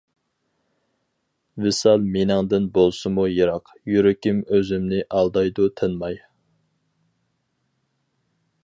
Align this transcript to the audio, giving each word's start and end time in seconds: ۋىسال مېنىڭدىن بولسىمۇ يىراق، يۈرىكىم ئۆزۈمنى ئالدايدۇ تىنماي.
ۋىسال 1.65 2.07
مېنىڭدىن 2.15 2.65
بولسىمۇ 2.77 3.27
يىراق، 3.33 3.75
يۈرىكىم 3.93 4.41
ئۆزۈمنى 4.55 5.05
ئالدايدۇ 5.19 5.71
تىنماي. 5.83 6.19